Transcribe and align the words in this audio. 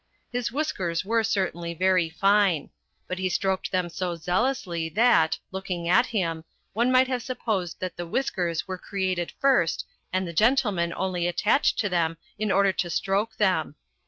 His 0.31 0.51
whiskers 0.51 1.05
were 1.05 1.23
certainly 1.23 1.75
very 1.75 2.09
fine. 2.09 2.71
But 3.07 3.19
he 3.19 3.29
stroked 3.29 3.71
them 3.71 3.87
so 3.87 4.15
zealously 4.15 4.89
that, 4.89 5.37
looking 5.51 5.87
at 5.87 6.07
him, 6.07 6.43
one 6.73 6.91
might 6.91 7.07
have 7.07 7.21
supposed 7.21 7.79
that 7.81 7.97
the 7.97 8.07
whiskers 8.07 8.67
were 8.67 8.79
created 8.79 9.31
first 9.39 9.85
and 10.11 10.27
the 10.27 10.33
gentleman 10.33 10.91
only 10.95 11.27
attached 11.27 11.77
to 11.81 11.87
them 11.87 12.17
in 12.39 12.51
order 12.51 12.73
to 12.73 12.89
stroke 12.89 13.37
them. 13.37 13.75